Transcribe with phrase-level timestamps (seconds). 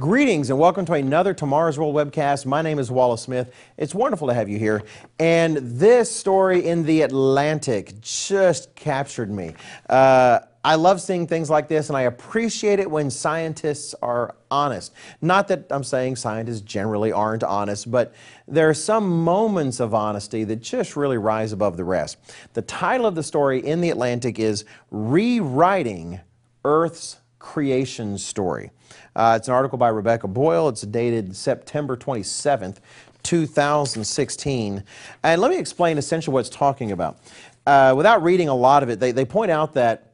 [0.00, 2.46] Greetings and welcome to another Tomorrow's World webcast.
[2.46, 3.52] My name is Wallace Smith.
[3.76, 4.84] It's wonderful to have you here.
[5.18, 9.54] And this story in the Atlantic just captured me.
[9.90, 14.92] Uh, I love seeing things like this and I appreciate it when scientists are honest.
[15.20, 18.14] Not that I'm saying scientists generally aren't honest, but
[18.46, 22.18] there are some moments of honesty that just really rise above the rest.
[22.52, 26.20] The title of the story in the Atlantic is Rewriting
[26.64, 28.70] Earth's Creation Story.
[29.14, 30.68] Uh, it's an article by Rebecca Boyle.
[30.68, 32.76] It's dated September 27th,
[33.22, 34.84] 2016.
[35.22, 37.18] And let me explain essentially what it's talking about.
[37.66, 40.08] Uh, without reading a lot of it, they, they point out that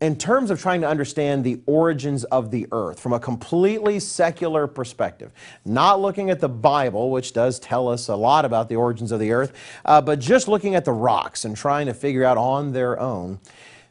[0.00, 4.66] in terms of trying to understand the origins of the earth from a completely secular
[4.66, 5.32] perspective,
[5.64, 9.18] not looking at the Bible, which does tell us a lot about the origins of
[9.18, 9.52] the earth,
[9.84, 13.40] uh, but just looking at the rocks and trying to figure out on their own,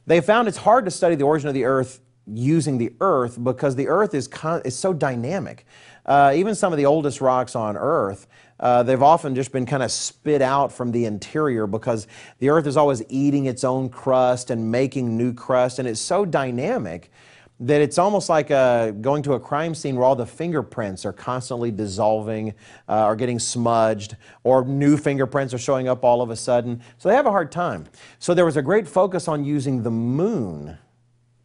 [0.05, 1.99] they found it's hard to study the origin of the earth
[2.33, 4.29] using the earth because the earth is,
[4.65, 5.65] is so dynamic.
[6.05, 8.27] Uh, even some of the oldest rocks on earth,
[8.59, 12.07] uh, they've often just been kind of spit out from the interior because
[12.39, 16.25] the earth is always eating its own crust and making new crust, and it's so
[16.25, 17.11] dynamic
[17.59, 21.13] that it's almost like uh, going to a crime scene where all the fingerprints are
[21.13, 22.53] constantly dissolving
[22.87, 26.81] uh, or getting smudged, or new fingerprints are showing up all of a sudden.
[26.99, 27.85] So they have a hard time.
[28.19, 30.77] So there was a great focus on using the moon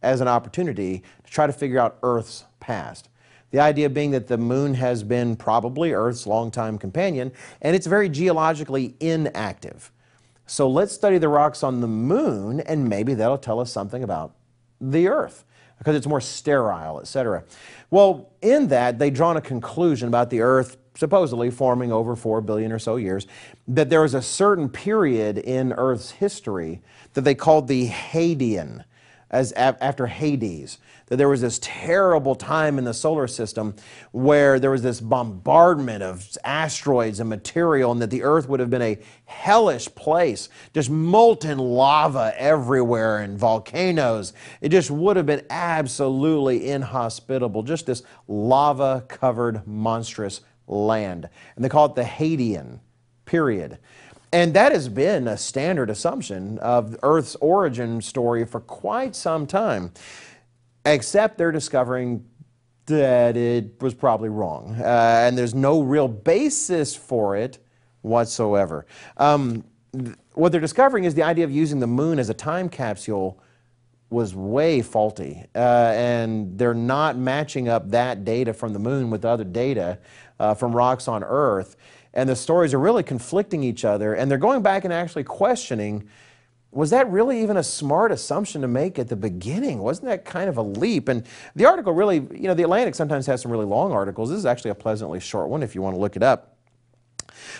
[0.03, 3.09] as an opportunity to try to figure out Earth's past.
[3.51, 8.09] The idea being that the moon has been probably Earth's longtime companion, and it's very
[8.09, 9.91] geologically inactive.
[10.45, 14.35] So let's study the rocks on the moon, and maybe that'll tell us something about
[14.81, 15.45] the Earth,
[15.77, 17.43] because it's more sterile, etc.
[17.91, 22.71] Well, in that, they drawn a conclusion about the Earth supposedly forming over 4 billion
[22.71, 23.27] or so years,
[23.67, 26.81] that there was a certain period in Earth's history
[27.13, 28.83] that they called the Hadean
[29.33, 33.75] as after Hades, that there was this terrible time in the solar system
[34.11, 38.69] where there was this bombardment of asteroids and material, and that the Earth would have
[38.69, 44.33] been a hellish place, just molten lava everywhere and volcanoes.
[44.61, 51.27] It just would have been absolutely inhospitable, just this lava covered, monstrous land.
[51.55, 52.81] And they call it the Hadean
[53.25, 53.79] period.
[54.33, 59.91] And that has been a standard assumption of Earth's origin story for quite some time,
[60.87, 62.25] except they're discovering
[62.87, 64.75] that it was probably wrong.
[64.79, 64.85] Uh,
[65.27, 67.59] and there's no real basis for it
[68.01, 68.87] whatsoever.
[69.17, 69.65] Um,
[70.33, 73.39] what they're discovering is the idea of using the moon as a time capsule
[74.09, 75.45] was way faulty.
[75.53, 79.99] Uh, and they're not matching up that data from the moon with other data
[80.39, 81.75] uh, from rocks on Earth
[82.13, 86.07] and the stories are really conflicting each other, and they're going back and actually questioning
[86.73, 89.79] was that really even a smart assumption to make at the beginning?
[89.79, 91.07] Wasn't that kind of a leap?
[91.07, 91.25] And
[91.55, 94.29] the article really, you know, the Atlantic sometimes has some really long articles.
[94.29, 96.52] This is actually a pleasantly short one if you want to look it up.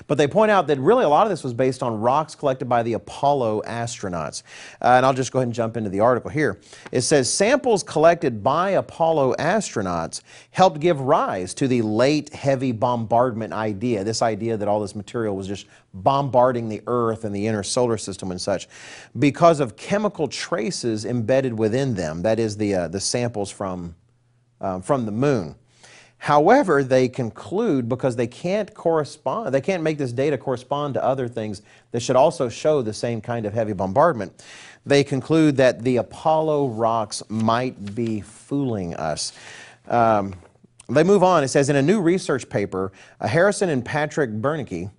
[0.08, 2.70] But they point out that really a lot of this was based on rocks collected
[2.70, 4.44] by the Apollo astronauts.
[4.82, 6.60] Uh, and I'll just go ahead and jump into the article here.
[6.92, 10.22] It says samples collected by Apollo astronauts
[10.52, 15.36] helped give rise to the late heavy bombardment idea, this idea that all this material
[15.36, 18.68] was just bombarding the Earth and the inner solar system and such,
[19.20, 23.96] because of chemical traces embedded within them, that is the, uh, the samples from,
[24.60, 25.56] um, from the moon.
[26.24, 31.28] However, they conclude because they can't correspond, they can't make this data correspond to other
[31.28, 31.62] things
[31.92, 34.42] that should also show the same kind of heavy bombardment.
[34.86, 39.34] They conclude that the Apollo rocks might be fooling us.
[39.90, 40.36] Um,
[40.88, 41.44] they move on.
[41.44, 44.92] It says in a new research paper, Harrison and Patrick Boehnke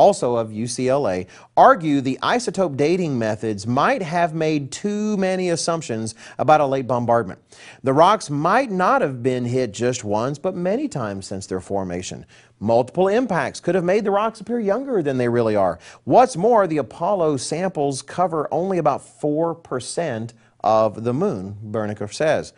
[0.00, 1.26] also of UCLA,
[1.58, 7.38] argue the isotope dating methods might have made too many assumptions about a late bombardment.
[7.82, 12.24] The rocks might not have been hit just once, but many times since their formation.
[12.58, 15.78] Multiple impacts could have made the rocks appear younger than they really are.
[16.04, 20.32] What's more, the Apollo samples cover only about 4%
[20.64, 22.54] of the moon, Boehnke says.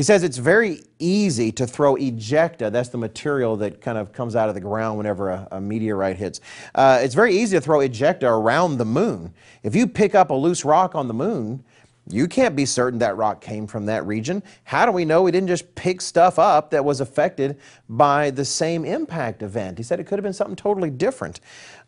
[0.00, 4.34] He says it's very easy to throw ejecta, that's the material that kind of comes
[4.34, 6.40] out of the ground whenever a, a meteorite hits.
[6.74, 9.34] Uh, it's very easy to throw ejecta around the moon.
[9.62, 11.62] If you pick up a loose rock on the moon,
[12.08, 14.42] you can't be certain that rock came from that region.
[14.64, 17.58] How do we know we didn't just pick stuff up that was affected
[17.90, 19.76] by the same impact event?
[19.76, 21.40] He said it could have been something totally different.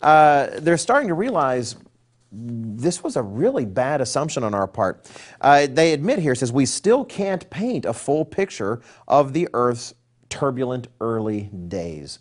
[0.03, 1.77] Uh, they're starting to realize
[2.33, 5.11] this was a really bad assumption on our part.
[5.41, 9.95] Uh, they admit here, says, we still can't paint a full picture of the Earth's
[10.31, 12.19] turbulent early days.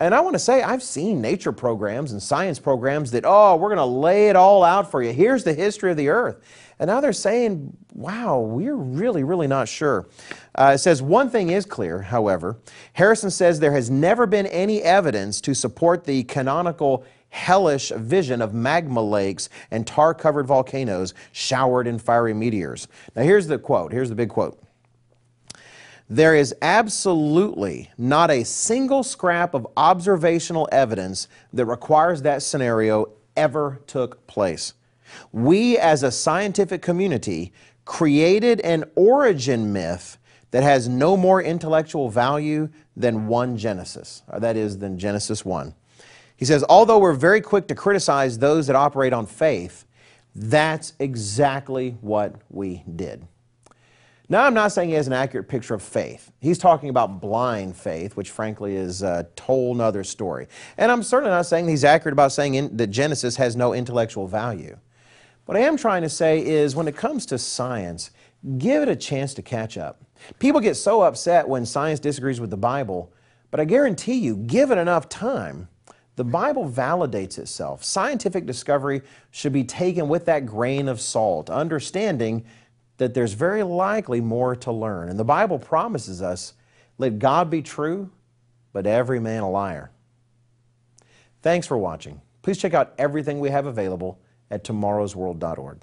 [0.00, 3.68] And I want to say, I've seen nature programs and science programs that, oh, we're
[3.68, 5.12] going to lay it all out for you.
[5.12, 6.42] Here's the history of the earth.
[6.80, 10.08] And now they're saying, wow, we're really, really not sure.
[10.56, 12.58] Uh, it says, one thing is clear, however.
[12.94, 18.52] Harrison says there has never been any evidence to support the canonical hellish vision of
[18.52, 22.86] magma lakes and tar covered volcanoes showered in fiery meteors.
[23.16, 23.90] Now, here's the quote.
[23.90, 24.62] Here's the big quote.
[26.10, 33.80] There is absolutely not a single scrap of observational evidence that requires that scenario ever
[33.86, 34.74] took place.
[35.32, 37.54] We, as a scientific community,
[37.86, 40.18] created an origin myth
[40.50, 45.74] that has no more intellectual value than one Genesis, or that is, than Genesis 1.
[46.42, 49.86] He says, although we're very quick to criticize those that operate on faith,
[50.34, 53.28] that's exactly what we did.
[54.28, 56.32] Now, I'm not saying he has an accurate picture of faith.
[56.40, 60.48] He's talking about blind faith, which frankly is a whole nother story.
[60.76, 64.26] And I'm certainly not saying he's accurate about saying in, that Genesis has no intellectual
[64.26, 64.76] value.
[65.46, 68.10] What I am trying to say is when it comes to science,
[68.58, 70.02] give it a chance to catch up.
[70.40, 73.12] People get so upset when science disagrees with the Bible,
[73.52, 75.68] but I guarantee you, give it enough time,
[76.16, 77.82] the Bible validates itself.
[77.82, 82.44] Scientific discovery should be taken with that grain of salt, understanding
[82.98, 85.08] that there's very likely more to learn.
[85.08, 86.54] And the Bible promises us
[86.98, 88.10] let God be true,
[88.72, 89.90] but every man a liar.
[91.40, 92.20] Thanks for watching.
[92.42, 94.20] Please check out everything we have available
[94.50, 95.80] at tomorrowsworld.org.